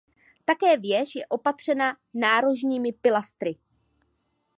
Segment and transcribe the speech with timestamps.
[0.45, 3.57] Také věž je opatřena nárožními pilastry.